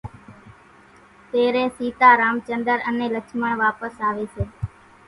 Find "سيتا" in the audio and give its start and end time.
1.77-2.09